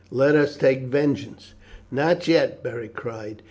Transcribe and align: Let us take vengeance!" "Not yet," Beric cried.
Let 0.09 0.35
us 0.35 0.57
take 0.57 0.81
vengeance!" 0.87 1.53
"Not 1.91 2.27
yet," 2.27 2.63
Beric 2.63 2.95
cried. 2.95 3.37